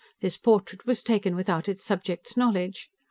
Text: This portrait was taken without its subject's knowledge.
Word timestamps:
This 0.19 0.35
portrait 0.35 0.87
was 0.87 1.03
taken 1.03 1.35
without 1.35 1.69
its 1.69 1.83
subject's 1.83 2.35
knowledge. 2.35 2.89